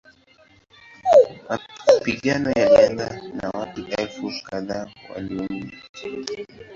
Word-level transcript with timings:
Mapigano 1.87 2.49
yalianza 2.51 3.09
na 3.41 3.49
watu 3.49 3.85
elfu 3.89 4.31
kadhaa 4.49 4.87
waliuawa. 5.13 5.71